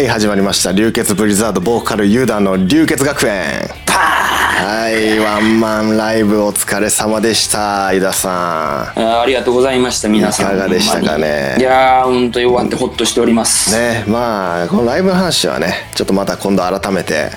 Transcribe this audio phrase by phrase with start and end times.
[0.00, 0.72] はい始まりました。
[0.72, 3.68] 流血ブリザードボーカルユダの流血学園。
[3.86, 10.46] はいワンマンライブお疲れ様でした井田さあーありがとうございました皆さん。
[10.46, 11.56] いかがでしたかね？
[11.58, 17.28] いやー本当に終わってほっとしております、んねまあこのライブの話はねちょっとまた今度改めて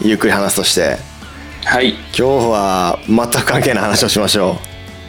[0.00, 0.96] ゆっくり話すとして。
[1.66, 1.90] はい。
[1.90, 4.56] 今日は全く関係ない話をしましょ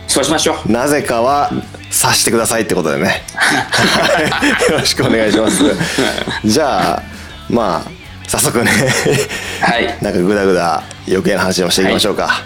[0.07, 0.71] そうしましょうう。
[0.73, 1.51] なぜかは
[1.95, 3.23] さしてくださいってことでね。
[3.35, 4.21] は
[4.67, 4.71] い。
[4.71, 5.63] よろしくお願いします。
[6.43, 7.03] じゃあ
[7.49, 7.89] まあ
[8.27, 8.69] 早速ね。
[9.61, 9.97] はい。
[10.01, 12.41] なんかグダグダ余計な話をしていきましょうか、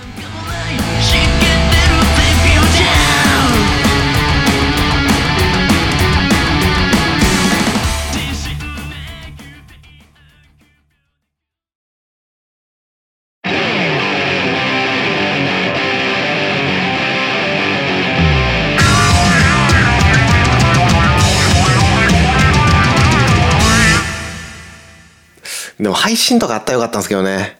[25.79, 27.57] でも配信とかあったらよかったんですけどね。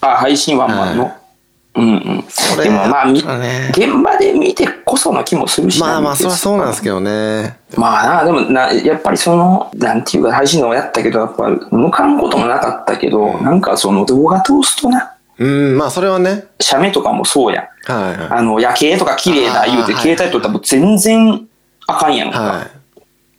[0.00, 1.18] あ配信ワンマンの、は
[1.74, 2.24] うんうん。
[2.28, 3.70] それでもまあみね。
[3.70, 7.58] 現場で見てこその気もするしなまあまあそりゃそうなんですけどね。
[7.76, 15.16] まあなでもなやっぱりそのなんていうか配信のもやったけどやっぱ向かんこともなかったけど、なんかその動画通すとな。
[15.38, 16.44] うんまあそれはね。
[16.60, 17.92] 写メとかもそうやん。
[17.92, 18.28] はいはい。
[18.30, 21.48] あの夜景とか綺麗だ言うてあー携帯撮ったらもう全然
[21.88, 22.75] あかんやんか、はい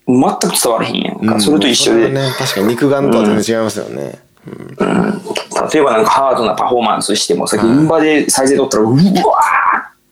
[0.07, 1.41] 全く伝われへんやんか、うん。
[1.41, 4.19] それと一緒で、ね確かに肉眼とは全然違いますよね、
[5.73, 9.03] 例えばなんかハードなパフォーマンスしてもさ、はい現場で再生撮ったらうわーっ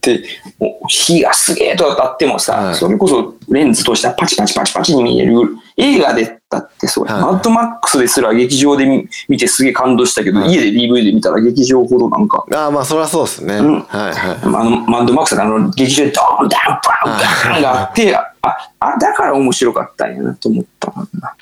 [0.02, 0.24] て
[0.60, 2.76] もう火がすげえとかあってもさ、はい。
[2.76, 5.34] それこそレンズとしてはパチパチパチパチに見える。
[5.78, 7.24] 映画でだってそうや、はい。
[7.24, 10.52] マッドマックスですら劇場で見見てすげえ感動したけど、はい。
[10.52, 12.46] 家で DVD で見たら劇場ほどなんか。
[12.54, 13.82] ああまあそれはそうですね、ん。
[13.82, 18.34] はいはいあのマッドマックスがあの劇場でドーンダンバンバンがあって、あ、
[18.80, 21.36] あだから面白かったんやなと思ったな。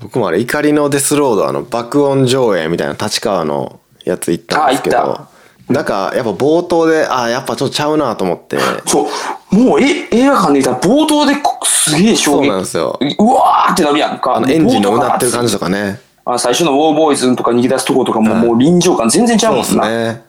[0.00, 5.33] 僕もあれ怒りのデスロードあの爆音上映みたいな立川のやつ行ったんですけあど
[5.68, 8.58] なんかやっぱ冒頭でああやっぱちょっとちゃうなと思って。
[8.86, 9.08] そ
[9.50, 12.48] う、もうえ映画館でいたら冒頭でこすげえ衝そう撃。
[12.50, 12.98] なんですよ。
[13.18, 14.36] うわーってなるやんか。
[14.36, 16.00] あのエンジンのうなってる感じととかね。
[16.26, 19.62] あ最初のウォーボーイズとか逃げ出すとことかも、もう臨場感全然ちゃうんな。
[19.62, 20.22] ですね。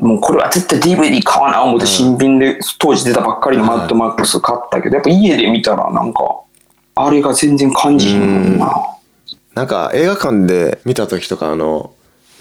[0.00, 6.20] もうこれは絶対 DVD 買わな思って新品で当時出たばっかりのマッドマックス買ったけど、やっぱ家で見たらなんか、
[6.94, 8.72] あれが全然感じひんもんな。
[9.54, 11.90] なんか映画館で見た時とかあの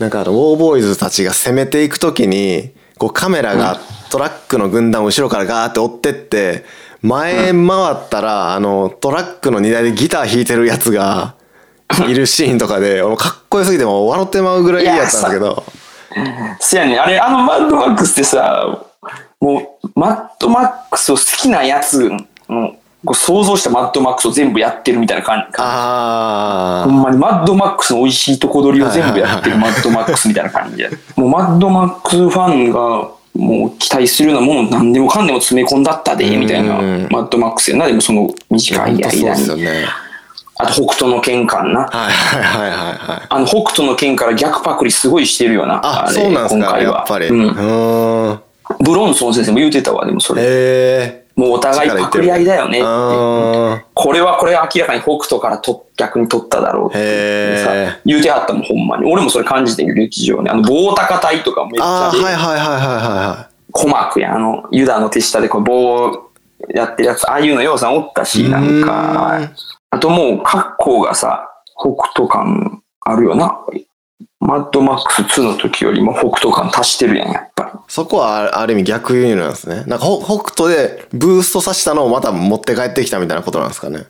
[0.02, 3.80] なんかあのウォーボーイズたちが攻めていく時にこうカメラが
[4.10, 6.66] トラックの軍団を後ろからガーって追ってって
[7.04, 11.36] 前回ったらあのトラックの荷台でギター弾いてるやつが
[12.08, 15.64] いるシーンとかで かっこよすぎてもう笑ってまうぐらいいいやつなんですけど。
[16.60, 16.96] せやね。
[16.96, 18.84] んあれ、あのマッドマックスってさ、
[19.40, 22.12] もう、マッドマックスを好きなやつ
[22.50, 25.58] の、こう想像したマッドマックスを全部やってるみたいな感じ。
[25.58, 30.90] あほんまにマッドマックスの美味しいとこ取りを全部やってるマッドマックスみたいな感じで。
[31.16, 37.88] もうマッドマックスファンがもう期待するようなもの何でもかんでも詰め込んだったで、みたいなうんマッドマックスやな。
[37.88, 39.24] でもそのあ短い間に。
[39.24, 39.86] ですよね
[40.58, 41.88] あと北斗の剣感な。
[41.88, 45.82] はいはいはいはいはいあの北斗の剣から逆パクリすごいしてるよな。
[46.04, 47.34] あれそうなんですか今回はやっぱりう。
[47.34, 48.40] ん
[48.80, 50.44] ブロンソン先生も言うてたわ、でもそれ。
[50.44, 52.88] へえもうお互いパクリ合いだよねって。
[52.88, 57.90] あこれはこれは明らかに北斗からと逆に取っただろうって。
[58.06, 59.12] 言うてはったもんほんまに。
[59.12, 63.38] 俺もそれ感じてる劇場ねあの棒高隊とかめっちゃはいはいはいはいはい。
[63.40, 66.30] はい鼓膜やあのユダの手下でこう棒
[66.76, 69.50] やってるやつああいうのようさんおったしなんか。
[69.90, 71.50] あともう格好がさ
[71.80, 73.58] 北斗感あるよな。
[74.40, 77.48] マッドマックス2の時よりも北斗感足してるやんや
[77.92, 79.84] そこはあある意味逆輸入なんですね。
[79.86, 84.06] なんかほ北斗でブーストさせたのをまた持って帰ってきたみたいなことなんですかね。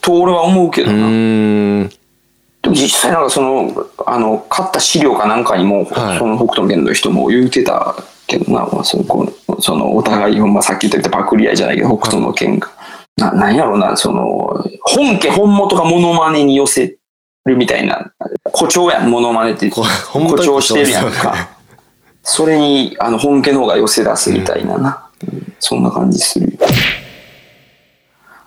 [0.00, 1.88] と俺は思うけどうな、ーん。
[2.62, 12.70] でも実際なんかその、あの、買った資料かなんかにも、はいその北斗の剣の人も言うてたけどな、まあ、そのそのお互い、まあ、さっき言ったパクリ合いじゃないけど、北斗の剣が。
[13.18, 16.96] な、なんやろうな、その、本家本元がモノマネに寄せ
[17.44, 18.10] るみたいな、
[18.44, 19.68] 誇張やん、モノマネって。
[19.68, 21.55] 誇張してるやんか。
[22.28, 25.08] それに、あの、本家の方が寄せ出すみたいなな。
[25.22, 26.58] うんそんな感じするよ。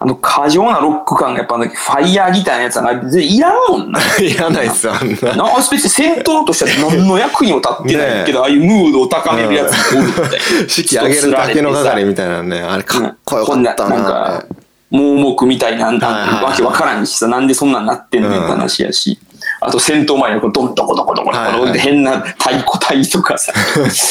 [0.02, 4.00] あの過剰なロック感がやっぱファイヤーギターのやつはいらんもんな。
[4.22, 5.36] いらないっすよ、あんな。
[5.36, 10.30] な別に戦闘としては何の役にも立ってないけど、 ああいうムードを高めるやつもおるみたいな。
[10.70, 12.62] 式上げるだけの係みたいなね。
[12.62, 14.46] あれかっこよかったななんなか。
[14.90, 19.20] 盲目みたいな、わけわからんしさ、なんでそんなんなってんのって話やし。
[19.60, 23.54] あと戦闘前にこうドンドコドコドコドコ変な太鼓隊とかさ、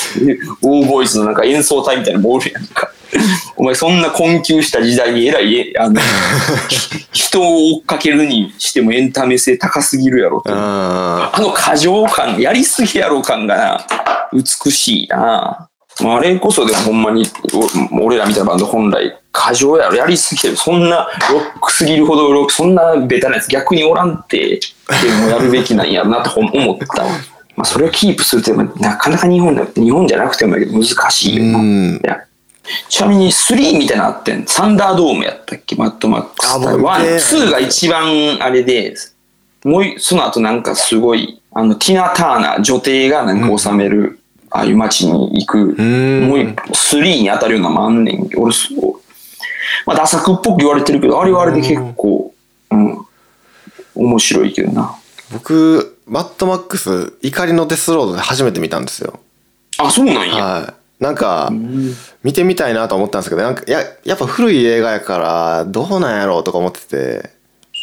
[0.62, 2.90] オーボイスのなんか演奏隊みたいなのもおるやんか。
[3.56, 6.00] お前そんな困窮した時代にえらい、えあの、
[7.10, 10.52] 人を追っかけるにしてもエンタメ性高すぎるやろと。
[10.52, 13.86] ああの過剰感、やりすぎやろ感がな、
[14.32, 15.67] 美しいな。
[16.02, 17.24] まああれこそでもほんまに、
[17.92, 20.56] お俺らみたいなバンド本来過剰やろ、やりすぎてる。
[20.56, 27.10] そんなロックすぎるほどロック、そんなベタなやつ逆におらんって、っていうのもやるべきなんやろなと思ったわ。
[27.56, 31.58] まあそれをキープするってなかなか日本で、日本じゃなくてもやけど難しいよ
[32.02, 32.24] な。
[32.88, 36.54] ちなみに3みたいなのあってんサンダードームやったっけマッドマックス。
[36.54, 38.94] あ僕見て one、two が一番あれで、
[39.64, 48.28] もういその後なんかすごい、あの、ティナ・ターナー、女帝がなんか治める、ああいう街に行く、んもう3に当たるようなのもあんねん。
[48.36, 49.00] 俺そう、
[49.86, 52.34] まあ、ダサくっぽく言われてるけど、あれはあれで結構、
[52.70, 53.06] うん、
[53.94, 54.98] 面白いけどな。
[55.32, 59.20] 僕、マッドマックス、怒りのデスロードで初めて見たんですよ。
[59.78, 60.44] あ、そうなんや。
[60.44, 61.02] はい。
[61.02, 61.52] なんか、
[62.22, 67.30] 見てみたいなと思ったんですけど、なんか、や、やっぱ古い映画やから、どうなんやろうとか思ってて、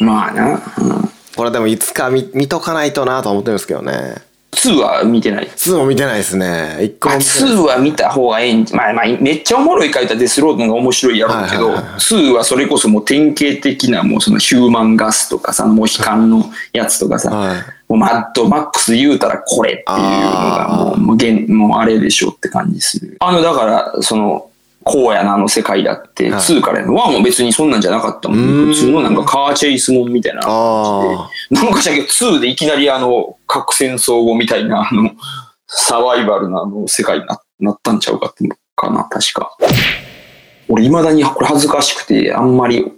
[0.00, 0.52] まあな。
[0.52, 0.60] うん、
[1.36, 4.16] これでもいつか見、見とかないとなと思ってるんですけどね。
[4.56, 5.46] 2は見てない。
[5.46, 6.76] 2も見てないですね。
[6.80, 7.50] 1個あも見てない。
[7.52, 23.16] 2は見た方がええんまあまあ、めっちゃおもろい書いたデスロードの方が面白いやろうけど、はいはいはいはい2はそれこそもう典型的なもうそのヒューマンガスとかさ、モヒカンのやつとかさ、はいもうマッドマックス言うたらこれっていうのがもう、もう現もうあれでしょって感じする。
[23.20, 24.50] あの、だから、その、
[24.86, 28.38] 荒野なあの世界だって、はい2からやるの1も別にそんなんじゃなかったもん。
[28.38, 31.62] うん普通のなんかカーチェイスもんみたいな感あじで。
[31.62, 35.10] なんかしたけど、2でいきなりあの、核戦争後みたいな、あの、
[35.66, 39.56] サバイバルなあの世界にななったんちゃうかってかな、確か。
[40.68, 42.92] 俺、未だにこれ恥ずかしくて、あんまり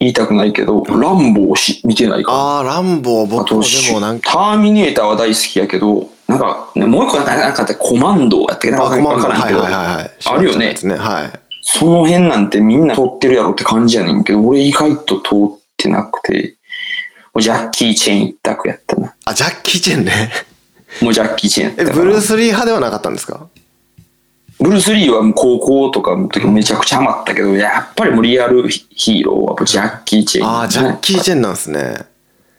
[0.00, 2.36] 言いたくないけど、ランボーし見てないから。
[2.38, 2.56] あ。
[2.58, 8.80] ああ、ランボー、あ僕と、もでもなんタか、ーミネーターは大好きやけど、なんか、ね、もう一個なんかってコマンドやったっけな？
[8.80, 10.10] あ、わコマンドからんけど、はいはいはいはい。
[10.24, 10.94] あるよねね。
[10.96, 11.30] はい。
[11.60, 16.56] その辺なんてみんな通ってるやろって感じやねんけど、俺意外と通ってなくて、
[17.38, 19.14] ジャッキー・チェン一択やったな。
[19.24, 20.30] あ、ジャッキー・チェンね。
[21.02, 23.48] もうジャッキー・チェンえ、ブルース・リー派ではなかったんですか？
[24.60, 31.96] ブルース・リーは高校とかの時めちゃくちゃハマったけど、やっぱりもうリアルヒーローはジャッキー・チェン、ああ、ジャッキー・チェンなんですね。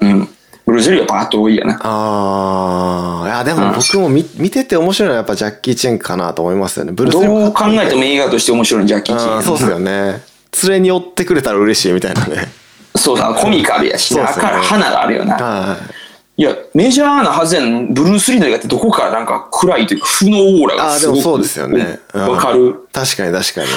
[0.01, 0.27] うん。
[0.65, 1.79] ブルース・リーはパート多いやな。
[1.83, 6.91] ああ、いや、でも僕も見見てて面白いのはやっぱジャッキー・チェンかなと思いますよね。
[6.91, 10.23] ブルース・リーどう考えても映画として面白いのジャッキー・チェンそうっすよね。
[10.63, 12.47] 連れに追ってくれたら嬉しいみたいなね。
[12.95, 15.35] そうさ、コミカルやし、そうっすよね赤花があるよな。
[15.35, 15.77] は
[16.38, 20.79] いや、メジャーなはずやん、ブルース・リーの映画ってどこかなんか暗いというか、負のオーラい。
[20.79, 22.00] ああ、がすごくでもそうですよね。
[22.13, 22.88] うんわかる。
[22.91, 23.68] 確かに確かに。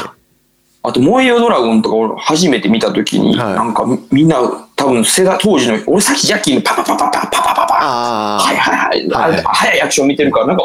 [0.82, 4.38] あと、燃えよドラゴンとか俺初めて見たときに、はいなんかみみんな
[4.78, 10.62] 多分世代当時の、俺さっきジャッキーのパパパパパパパパパあはいはいはい、はい早いアクション見てるから、なんか、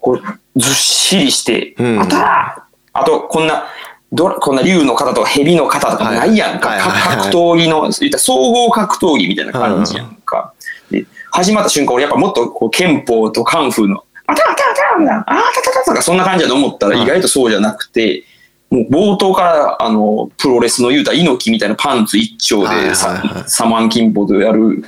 [0.00, 3.66] こう、ずっしりして、うんあたらあと、こんな、
[4.12, 6.70] どこんな竜の型とか蛇の型とかもないやんか。
[6.70, 10.54] はいかはいはいはい格闘技の、言ったら総合格闘技みたいな感じやんか。
[10.90, 18.24] で始まった瞬間、俺やっぱもっとこう憲法とカンフーの、あたあたあたみたいな、あたたたとかそんな感じだと思ったらはい意外とそうじゃなくて、
[18.72, 24.82] もう冒頭からあのプロレスの言うたら猪木みたいなパンツ一丁はいはいはいでさサマンキンポとやる。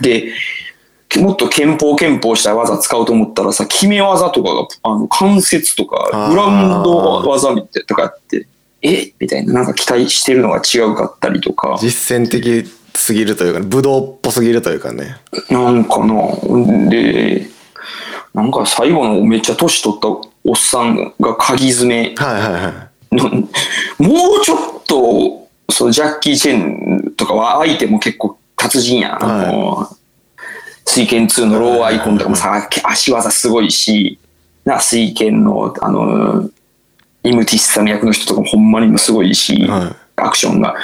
[0.00, 0.32] で、
[1.20, 8.46] もっと憲法憲法した技使うと思ったらさ、決め技とかが、あの関節とかグラウンド技みたいとかあって、
[8.80, 9.12] え？
[9.18, 11.78] みたいな、なんか期待してるのが違うかったりとか。
[11.80, 15.16] 実践的すぎるというか、武道っぽすぎるというかね。
[15.50, 16.14] なんかな。
[16.88, 17.46] で、
[18.34, 22.88] なんか最後のめっちゃ年取ったおっさんが鍵爪はいはいはい。
[23.12, 29.24] のもうちょっと、そのジャッキー・チェンとかは相手も結構達人やん。
[29.24, 29.88] あの、
[30.84, 34.18] 水拳2のローアイコンとかもさ、足技すごいし、
[34.64, 36.50] な、水拳の、あの、
[37.22, 40.74] イムティッサの役の人とかもほんまにもすごいし、はいアクションが。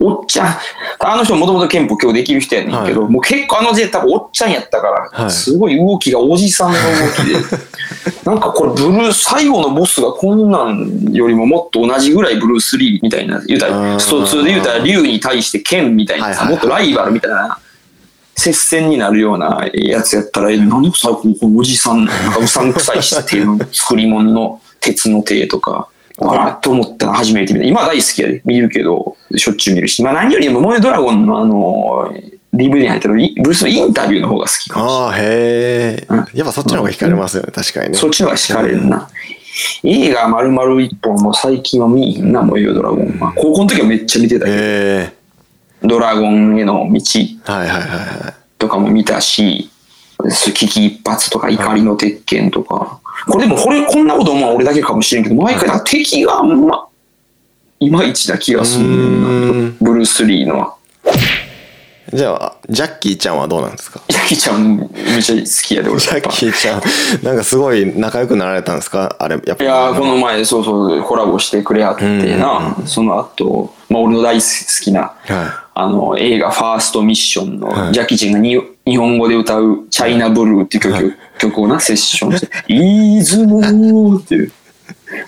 [0.00, 0.56] おっちゃん、
[1.00, 3.12] あの人もともと憲法今日できる人やねんけど、はい。
[3.12, 5.30] もう結構あの時代多分おっちゃんやったから、はい。
[5.30, 6.80] すごい動きがおじさんの動
[7.14, 7.34] きで、
[8.26, 14.00] なんかこれブルー、最後のボスがこんなんよりももっと同じぐらいブルース・リーみたいな、言うたあら、ー。
[14.00, 16.54] スト2で言うたら竜に対して剣みたいなさ、はいはいはい。
[16.54, 17.58] もっとライバルみたいな、
[18.36, 27.66] 接戦になるようなやつやったら、え何最後このおじさん、なんかうさんくさいし手の作り物の鉄の手とか、わーっと思ったの初めて見た。
[27.66, 28.42] 今大好きやで。
[28.44, 30.02] 見るけど、しょっちゅう見るし。
[30.02, 32.14] まあ何よりも、燃えドラゴンのあの、
[32.54, 35.06] DVD に入ってるいブルースのインタビューの方が好きかもしれない。
[35.06, 35.22] ああ、へ
[36.00, 36.16] えうん。
[36.34, 37.98] やっぱそっちの方が惹かれますよね、確かにね。
[37.98, 39.08] そっちの方が惹かれるな。
[39.82, 43.32] 映画丸々一本も最近は見いひんな、燃えよドラゴンは。
[43.34, 45.12] 高校の時はめっちゃ見てたけど、へえ。
[45.82, 47.00] ドラゴンへの道
[47.52, 48.34] はいはいはいはい。
[48.58, 49.70] とかも見たし、
[50.54, 53.00] 危機一髪とか怒りの鉄拳とか。
[53.26, 56.88] これでも、これ、こんなこと思う俺だけかもしれんけど、毎回敵があんま、
[57.80, 58.84] いまいちな気がする。
[59.80, 60.74] ブルース・リーのは。
[62.12, 64.00] じゃあ、ジャッキーちゃんはどうなんですか？
[64.08, 64.84] ジャッキーちゃんめ
[65.18, 65.98] っちゃ好きやで、俺。
[65.98, 69.16] ジャッキーちゃん、なんかすごい仲良くなられたんですか？
[69.18, 69.64] あれ、やっぱ。
[69.64, 77.92] いやーこの前、そうそう、コラボしてくれはってな、その後、まあ俺の大好きな、はあの、映画ファーストミッションの、はい。
[77.92, 84.52] ジャッキーちゃんがに日本語で歌うチャイナブルーっていう曲,、曲をな、セッションして、いつもっていう、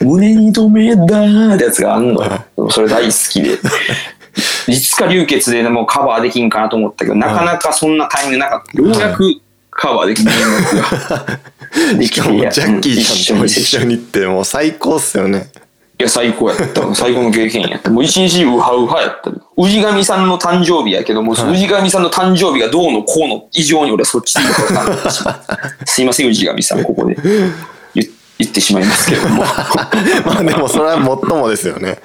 [0.01, 2.71] 胸に留めたってやつがあんのよ。
[2.71, 3.59] それ大好きで。
[4.69, 8.83] いつか流血でもうカバーできんかなと思ったけど、なかなかそんなタイミングなかった。
[8.83, 12.03] ようやくカバーできない音楽が。
[12.03, 15.49] しかも、ジャッキーちゃんと一緒にって、もう最高っすよね。
[15.99, 16.83] いや、最高やった。
[16.95, 17.91] 最高の経験やった。
[17.91, 19.31] もう一日ウハウハやった。
[19.57, 25.25] 氏神さんの誕生日やけども、はい氏神さんの誕生日がどうのこうの以上に俺はそっちでいいか分かんないし
[25.87, 27.17] すいません、氏神さん、ここで
[28.39, 29.43] 言言ってしまいますけども。
[30.25, 31.99] まあでもそれはもっともですよね。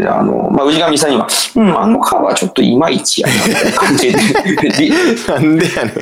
[0.00, 4.22] あの、まあ、氏神さんには、うん、あのカバーちょっといまいちやな、みたいな感じで、で
[5.32, 5.92] なんでやね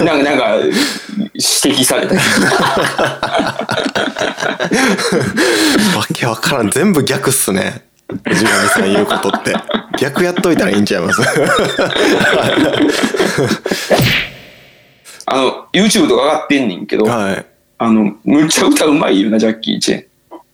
[0.00, 0.04] ん。
[0.04, 0.72] なんか、なんか、指
[1.38, 2.14] 摘された。
[2.14, 2.20] わ
[6.12, 6.70] けわからん。
[6.70, 7.84] 全部逆っすね。
[8.24, 9.54] 藤上さん言うことって。
[9.98, 11.22] 逆やっといたらいいんちゃいます？
[15.26, 17.46] あの、YouTube とか上がってんねんけど、はい。
[17.82, 20.04] あの、むっちゃ歌うまいよな、ジャッキー・チェン。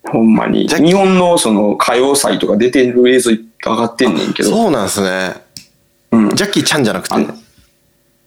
[0.04, 0.68] ほんまに。
[0.68, 4.50] 日本のその歌謡祭とか出てる映像上がってんねんけど。
[4.50, 5.34] そうなんすね。
[6.12, 6.28] うん。
[6.36, 7.14] ジャッキーちゃんじゃなくて？
[7.14, 7.18] あ。
[7.18, 7.34] の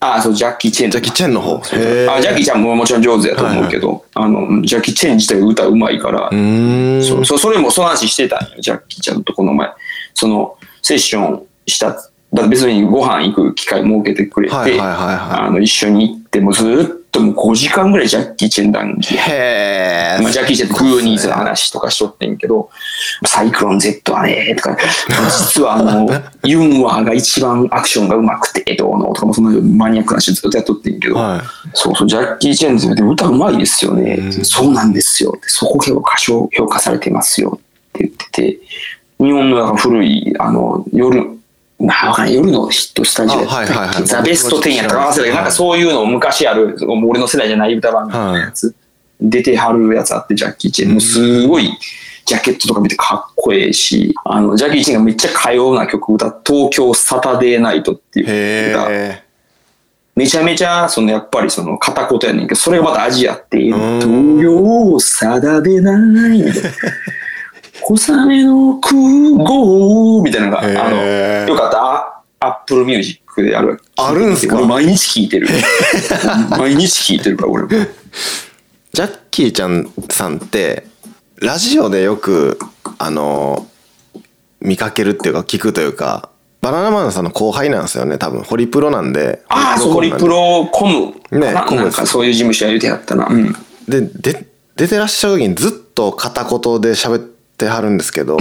[0.01, 0.91] ああ、そう、ジャッキー・チェン。
[0.91, 7.01] ジャッキーチェンの方あジャッキーちゃんももちろん上手やと思うけど、あの、ジャッキー・チェン自体が歌うまいからう、ーん。
[7.01, 9.69] そうそうそれもその話してたんよ、ジャッキーちゃんとこの前。
[10.13, 11.97] その、セッションした、
[12.33, 20.21] だ別にご飯行く機会設けてくれて、はいはいはいはいあの、一緒に行って、もうずっともう5時間ぐらいジャッキー・チェン談義へえ。
[20.21, 22.69] まあ、ジャッキー・チェンってグーニーズの話とかしとってんけど、
[23.25, 24.77] サイクロン Z はね、とか、
[25.39, 26.07] 実はあの、
[26.43, 31.41] ユンワーが一番アクションが上手くて、どうのとかもそんなマニアックな話ずっとやっとってんけど、は
[31.73, 34.15] そうそう、ジャッキー・チェンって歌うまいですよね。
[34.19, 35.33] うんそうなんですよ。
[35.41, 38.59] そこ結構過小評価されてますよって言ってて、
[39.19, 41.38] 日本の古い、あの、夜、
[41.79, 42.35] まあ、わかんない。
[42.35, 44.05] 夜のヒットスタジオやったっけ、あはいはいはい。
[44.05, 45.07] ザ・ベスト10やったか？
[45.07, 48.75] 忘れたけど、なんかそういうの昔ある、俺の世代じゃない歌番組のやつ、
[49.21, 50.91] 出てはるやつあって、ジャッキー・チェン。
[50.91, 51.71] もうすごい、
[52.25, 58.87] ジャケットとか見てかっこええし、あの、ジャッキー・チェンがめっちゃ歌謡な曲歌う東京サタデーナイトっていう歌。
[58.91, 59.23] へ
[60.15, 64.37] めちゃめちゃ、その、やっぱりその、片言やねんけど、それがまたアジアっていう、うん。
[64.37, 65.97] 東洋定でな
[66.35, 66.69] い、みたいな。
[67.97, 68.93] 小雨の空
[69.43, 70.97] 港みたいなのが、あの、
[71.47, 73.81] よかったら、アップルミュージックである。
[73.97, 74.57] あるんすか？
[74.57, 75.47] 俺毎日聴いてる。
[76.51, 80.85] 毎日聴いてるから、俺ジャッキーちゃんさんって、
[81.37, 82.59] ラジオでよく、
[82.99, 83.67] あの、
[84.61, 86.29] 見かけるっていうか聞くというか、
[86.61, 88.43] バナナマンさんの後輩なんですよね、多分。
[88.43, 89.41] ホリプロなんで。
[89.47, 91.13] ああ、そう、ホリプロコム。
[91.31, 93.25] ねコムなんかそういう事務所や言うてやったな。
[93.27, 93.53] うん。
[93.87, 98.37] で、で、出てらっしゃる時にずっと片言で喋ってはるんですけど、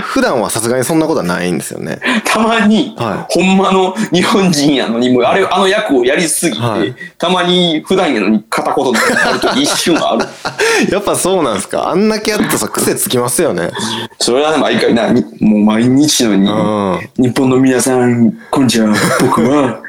[0.00, 2.00] 普段はさすがにそんなことはないんですよね。
[2.24, 10.26] たまに、はほんまの日本人やのに、もうあれ、あの役をやりすぎて、はいたまに普段やのに片言になるとき一瞬ある。
[10.90, 13.70] やっぱそうなんですかあんだけやってさ、癖つきますよね。
[14.18, 19.80] それはね、毎回な、にもう毎日のように、日本の皆さん、こんにちは、僕は、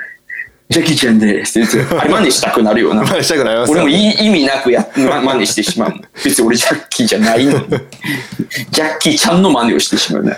[0.73, 3.05] ジャッキーちゃんですって言って、 あれ真似したくなるよな。
[3.05, 5.93] 真似したくなりますよ俺もい意味なくや、ま、真似してしまう。
[6.23, 7.59] 別に俺ジャッキーじゃないのに。
[8.71, 10.37] ジャッキーちゃんの真似をしてしまうね。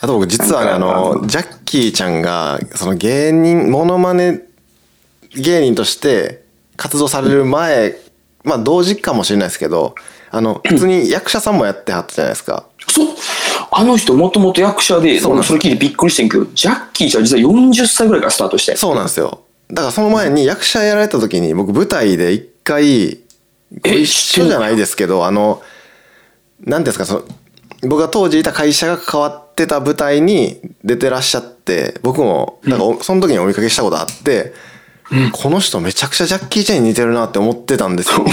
[0.00, 4.40] あと僕実はね、あの、ジャッキーちゃんが、その芸人、モノマネ
[5.34, 6.42] 芸人として
[6.76, 7.96] 活動される前、
[8.42, 9.94] まあ同時かもしれないですけど、
[10.30, 12.64] あの、 普通に役者さんもやってはったじゃないですか。
[12.88, 13.08] そう。
[13.70, 18.76] あの人もともと役者で、それ聞いてびっくりしてんけど、ジャッキーちゃん実は40歳ぐらいからスタートして。
[18.76, 19.43] そうなんですよ。
[19.68, 23.18] だからその前に役者やられた時に僕舞台で一回
[23.82, 25.62] ご一緒じゃないですけどあの
[26.60, 27.24] 何ですかその
[27.82, 34.54] 僕が当時いた会社が関わってた舞台に出てらっしゃって僕もなんかおその時にお見かけしたことあって、
[35.32, 38.24] この人めちゃくちゃジャッキー・チェンに似てるなって思ってたんですよ。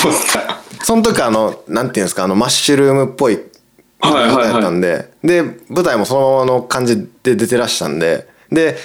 [0.83, 3.39] その時あのなんていうんですかあのマッシュルームっぽい
[4.01, 4.51] はいはいはい。
[4.51, 8.77] やったんで、で、舞台もそのままの感じで出てらしたんで、で、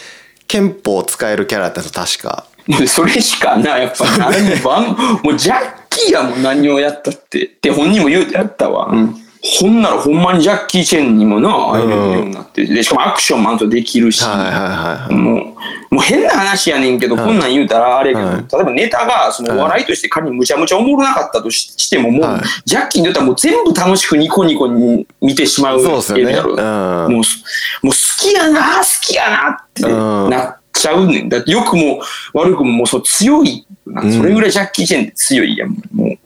[0.48, 2.46] 憲法を使えるキャラやったんですよ、確か。
[2.66, 4.80] も うそれしかな、やっぱ何も
[5.22, 5.60] もうジャッ
[5.90, 7.46] キーやもん何をやったって。
[7.46, 8.92] って本人も言うてやったわ。
[9.60, 12.64] ほんならほんまにジャッキー・チェンにもな、会えるようになって。
[12.64, 14.24] で、しかもアクションもあんとできるし。
[14.24, 15.54] も
[15.90, 27.22] う、もう変な話やねんけど、こんなん言うたらあれやけど、はい例えばネタが、そのお笑いとして仮にむちゃむちゃおもろなかったとししても、もう、はいジャッキーに言ったらもう全部楽しくニコニコに見てしまうそうやろうんもう、もう
[27.86, 31.28] 好きやな、好きやなってうんなっちゃうねん。
[31.28, 32.00] だって良くも
[32.32, 33.66] 悪くももうそう強い。
[33.86, 36.18] それぐらいジャッキー・チェンって強いやん、もう。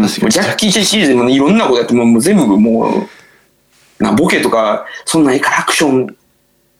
[0.00, 3.08] 確かにジャッキー・チェンシリーズでもいろんなことやってもうもう全部も
[4.00, 6.16] う、なボケとか、そんなんいいからアクション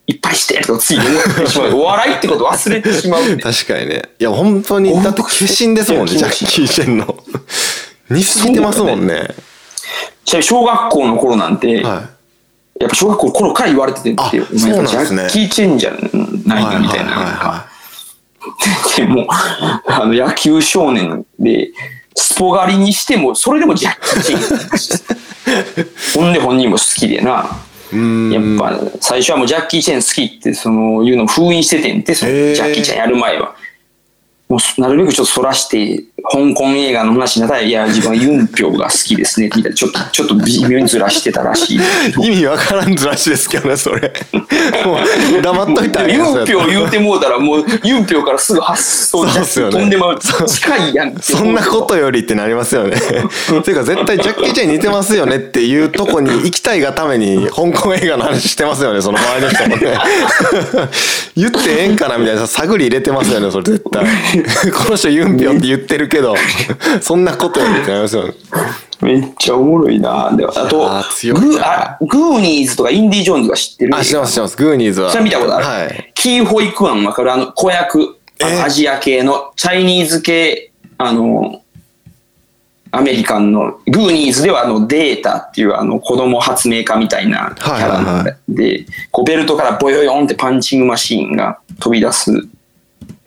[0.07, 1.75] いっぱいしてとかつい思ってしまう。
[1.75, 3.37] お 笑いってこと忘れてしまうね。
[3.37, 4.03] 確かにね。
[4.19, 7.17] いや、本当に、だって化身ですもんね、ジャッキー・チェンの。
[8.11, 9.35] 似すぎてますもんね。
[10.25, 12.03] ちなみに小学校の頃なんて、は
[12.79, 14.45] やっぱ小学校の頃から言われててんってよ。
[14.45, 16.67] あそうなんですねジャッキー・チェンじゃないい。
[16.67, 17.67] のみたいな。
[18.97, 21.71] でも、あの、野球少年で、
[22.17, 25.15] スポ狩りにしても、それでもジャッキー・チェ
[25.85, 25.87] ン。
[26.21, 27.61] ほんで本人も好きでな。
[27.93, 33.55] やっぱ、最初はもうジャッキー・チェン好きって、その、いうのを封印しててんって、そのジャッキーちゃんやる前は。
[34.49, 41.81] もう、なるべくちょっとそらして、香港映画の話になったら、いや、自分はユンピョウが好きですね、みたいな、ちょっと、ちょっと微妙にずらしてたらしい。
[42.23, 44.13] 意味わからんずらしですけどね、それ。
[44.85, 44.99] も
[45.39, 50.19] う、黙っといたらいいユンピョウ言うてもうたら、もう、ユンピョウからすぐ発想そうっすよね飛んでまう。
[50.19, 52.97] 近いやんってそんなことよりってなりますよね。
[52.97, 59.99] ていうか絶対ジャッキー・チェンに似てますよねっていうとこに行きたいがために香港映画の話してますよね、その周りの人もね。
[61.37, 64.05] 言ってええんかなみたいな探り入れてますよね、それ絶対。
[64.73, 66.16] この人ユンピョンって言ってるけど、
[67.01, 68.35] そんなことってなりますよね。
[69.03, 70.35] めっちゃおもろいな。
[70.37, 73.95] であとあー強いなグーあ、グーニーズとかインディ・ジョーンズが知ってる？
[73.95, 74.57] あ、知ってます、知ってます。
[74.57, 75.11] グーニーズは。
[75.11, 76.13] それ見たことある、はい。
[76.15, 77.33] キー・ホイ・クアンわかる？
[77.33, 81.63] あの子役あのえアジア系のチャイニーズ系あの
[82.93, 92.31] アメリカンのグーニーズではあのデータっていうあの子供発明家みたいなキャラなでこうベルトからボヨヨンってパンチングマシーンが飛び出す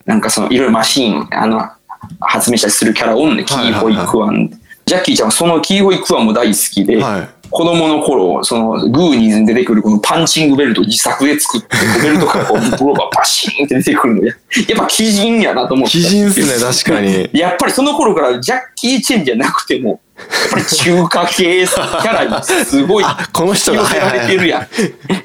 [0.05, 1.71] なんかそのいろいろマシーンあの
[2.19, 4.49] 発明したりするキャラおんねキー・ホイ・クアン、
[4.85, 11.67] ジャッキーちゃんはそのキー・ホイ・クアンも大好きで、はい子供の頃、そのグーニーズに出てくるこのパンチングベルトを自作で作って、
[12.01, 14.33] ベルトからこう、ブロバパシーンって出てくるのや。
[14.67, 15.97] やっぱ鬼人やなと思って。
[15.97, 17.29] 鬼人っすね、確かに。
[17.33, 24.62] やっぱりその頃からジャッキー・チェンじゃなくても、やっぱり中華系キャラにすごいあこの人が寄せられてるやん。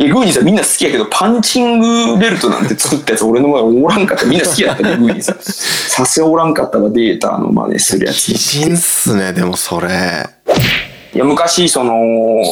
[0.03, 4.25] いやグーニーズはみんな好きやけど、パンチングベルトなんて作ったやつ俺の前おらんかった。
[4.25, 5.53] みんな好きやったね、グーニーズ。
[5.91, 8.31] さすがおらんかったわ、データの真似するやつ。
[8.31, 10.27] 鬼人っすね、でもそれ。
[11.15, 12.43] いや、昔、その、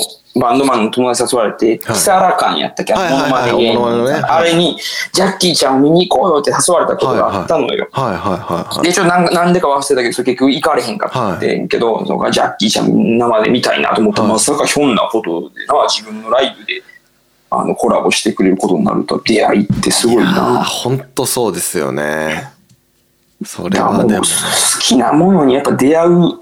[0.40, 4.78] バンドマンの友達誘われて、キサラカンやったっけ、はいモノマネ芸人あれに、
[5.12, 7.88] ジャッキーちゃんを見に行こうよって誘われたことがあったのよ。
[7.92, 8.86] はいはいはいはい。
[8.86, 16.82] で、ちょっとなんなんでか忘れたけど、それ結局行かれへんかってんけど、そのジャッキーちゃん生で見たいなと思ったら、はいまさかひょんなことでな、自分のライブで、
[17.50, 20.64] あの、コラボしてくれることになると、出会いってすごいな。
[20.64, 22.50] ほんとそうですよね。
[23.44, 24.24] それはでも。
[24.80, 26.41] きなものにやっぱ出会う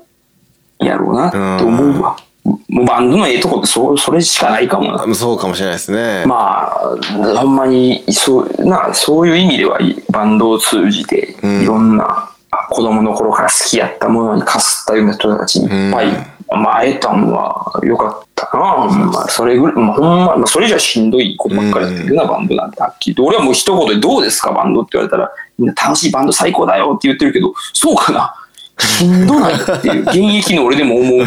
[0.80, 2.16] やろうなって思うわ。
[2.44, 5.14] もうバンドのええとこってそそれしかないかもな。
[5.14, 6.24] そうかもしれないですね。
[6.26, 6.96] まあ、
[7.38, 9.78] ほんまに、そう、な、そういう意味では、
[10.10, 12.30] バンドを通じて、うんいろんな、
[12.70, 16.06] 子供の頃から好きやったものにかすったような人たちにいっぱい、
[16.48, 18.86] まあ、会えたんは良かったな。
[18.86, 23.24] まあ、それぐらい、まあ、ほんま、まあ、それじゃしんどいことばっかりやってるな、バンドなんて、はっきりと。
[23.24, 28.34] 俺はもう一言で、どうですか、バンドって言われたら、みんな楽しいバンド最高だよって言ってるけど、そうかな
[28.80, 31.26] しんどないっていう、現役の俺でも思う。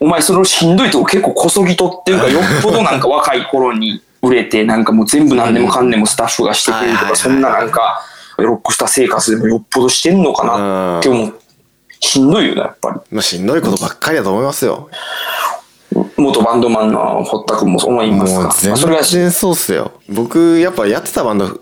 [0.00, 8.02] お前そのしんどいとこ結構こそぎ取ってるからよっぽどなんか若い頃に売れてなんかもう全部何でもかんでもスタッフがしてくれるとかそんななんか
[8.38, 11.38] ロックスター生活でもよっぽどしてんのかなって思う
[12.00, 14.88] しんどいよなやっぱまあ、しんどいことばっかりだと思いますよ。
[15.92, 18.38] り元バンドマンの堀田君も思いますか？
[18.40, 19.92] まもう全あそれが然そうっすよ。
[20.08, 21.60] 僕、やっぱやってたバンド、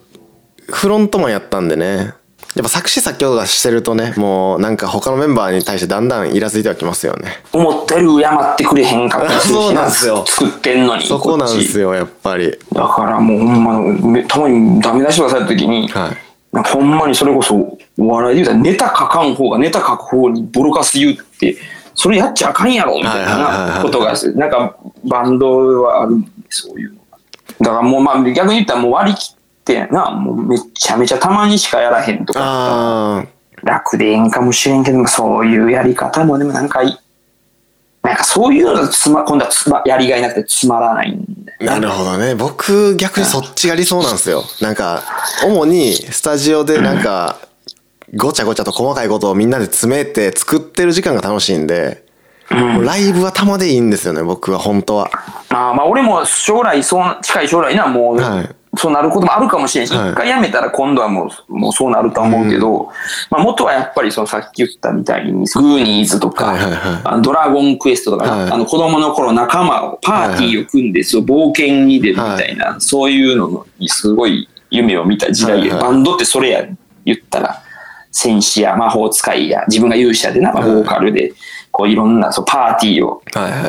[0.68, 2.14] フロントマンやったんでね。
[2.54, 7.42] やっぱ作詞作曲がしてるとね、もうなんか他のメンバーに対してだんだんイラついてはきますよね。
[7.52, 12.56] 思ったより敬ってくれへんかったしそうなんですよ作ってんのにそこなんですよよ、やっぱり。
[12.72, 16.62] だからもうほんまたまにダメ出しとかされた時に、はい。
[16.62, 21.56] ほんまにそれこそお笑いで言うたらネタ書かん方がネタ書く方にボロカス言うって
[21.94, 27.18] それやっちゃあかんやろみたいないことがなんかバンドはあるんでそういうのが
[27.60, 29.43] だからもうまあ逆に言ったらもう割り切って
[29.90, 32.40] なもうめちゃめちゃたまにしかやらへんとか。
[32.42, 33.24] あ
[33.62, 36.98] 楽でええんかもしれんけどもそういうやり方もでもなんかい
[38.02, 42.34] なんかそういうのがつま、今度はつま、やりがいなくてつまらないんだよなるほどね。
[42.34, 44.44] 僕逆にそっちが理想なんですよ。
[44.60, 45.02] なんか
[45.46, 47.38] 主にスタジオでなんか
[48.14, 52.04] ごちゃごちゃと細かいことをみんなで詰めて作ってる時間が楽しいんで、
[52.50, 55.10] もうライブは玉でいいんですよね僕は本当は。
[55.48, 60.10] あーまあ俺も将来そう近い将来なもう、はいそうなることもあるかもしれんし、はい。
[60.12, 62.90] 一回辞めたら今度はもうもうそうなるとは思うけど、
[63.30, 67.00] まあ、元はやっぱりそのさっき言ったみたいにグーニーズとか、はいはいはい。
[67.04, 68.50] あのドラゴンクエストとか、はい。
[68.50, 75.92] あの子供の頃仲間をパーティーを組んでそう冒険に出るみたいな、そういうのにすごい夢を見た時代で、はいはい。
[75.92, 77.62] バンドってそれやん言ったら
[78.10, 81.32] 戦士や魔法使いや自分が勇者でな、まあボーカルで
[81.70, 83.22] こういろんなそうパーティーを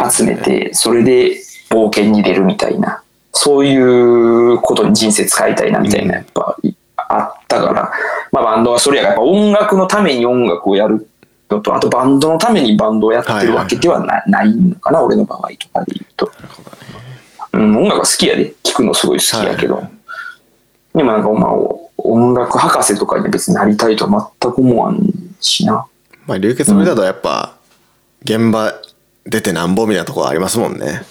[0.09, 1.37] 集めて、それで
[1.69, 3.01] 冒険に出るみたいな、
[3.37, 6.57] そういうことに人生使いたいなみたいな、やっぱ
[6.97, 7.91] あったから、
[8.31, 11.07] まあバンドはそれやから、やっぱ音楽のために音楽をやる
[11.49, 16.31] のと、あとバンドのためにバンドをやってるわけではな,、ないのかな、俺の場合とかで言うと。
[17.51, 19.83] うん、音楽は好きやで、聴くのすごい好きやけど。
[20.93, 21.51] でもなんか、まあ、
[21.97, 25.01] 音楽博士とかに別になりたいとは全く思わん
[25.41, 25.85] しな。
[26.25, 27.55] まあ流血の歌だとやっぱ
[28.23, 28.73] 現場
[29.27, 31.01] 出てなんぼみたいなところありますもんね。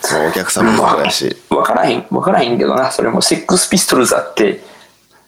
[0.00, 1.36] そのお客様もそうやし。
[1.50, 3.20] わからへん、わからへんけどな、それも。
[3.20, 4.62] セックスピストルズだって、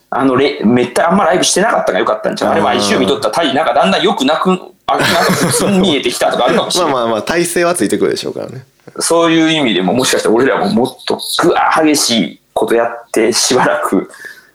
[0.09, 2.53] あのレ、めったあんまライブしてなかったからよかったんちゃう。
[2.53, 4.50] あれ毎週見とったら、タイなんかだんだんよくなく、
[4.87, 6.94] あなんか普通に見えてきたとかあるかもしれない。
[6.94, 8.64] まあまあまあ体勢はついてくるでしょうからね。
[8.98, 14.11] そういう意味でも、もしかしたら俺らももっとぐわー激しいことやって、しばらく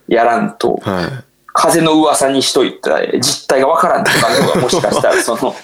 [0.08, 1.24] やらんと、はい。
[1.58, 5.56] 風の噂にしといたら実態がわからんとかの方がもしかしたらその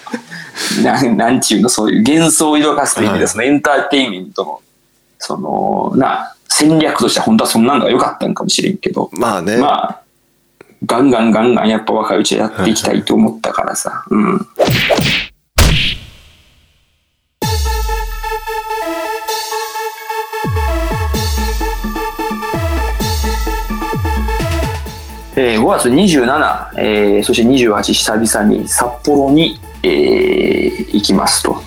[0.82, 3.32] なんなんちゅうのそういう幻想を色かすという意味ではい。
[3.32, 4.60] そのエンターテインメントの
[5.18, 10.02] そのな戦略としては本当はそんなんが良かったんかもしれんけどまあね、まあ
[10.84, 14.46] ガンガンガンガンやっぱ若いうちはやっていきたいと思ったからさ、うん。
[25.36, 31.62] えー5月27、えーそして28久々に札幌に、えー行きますと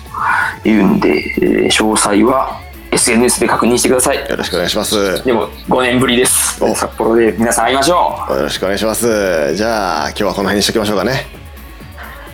[0.64, 2.60] いうんで、えー詳細は
[2.92, 4.16] SNS で確認してください。
[4.30, 4.94] よろしくお願いします。
[4.96, 6.62] よでも5年ぶりです。
[6.64, 6.74] お。
[6.74, 8.42] 札幌で皆さん会いましょう。
[8.42, 9.54] ろしくお願いします。
[9.54, 11.26] じゃあ今日はこの辺にしときましょうかね。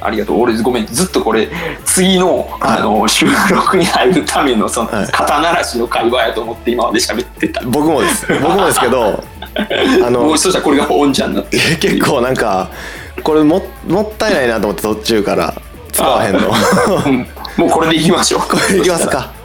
[0.00, 0.40] ありがとう。
[0.40, 0.86] 俺ごめん。
[0.86, 1.48] ずっとこれ
[1.84, 5.06] 次のあの収録に入るためのそのはい。
[5.10, 7.60] 肩慣らしの会話やと思って今まで喋ってた。
[7.62, 8.26] 僕もです。
[8.40, 9.24] 僕もですけど
[10.06, 12.70] あのもうそしたらこれがオンじゃんなって結構なんか
[13.24, 15.54] これももったいないなと思って途中から
[15.92, 16.40] 使わへんの。
[17.06, 17.26] うん。
[17.56, 18.40] もうこれでいきましょう。
[18.40, 19.41] これでいきますか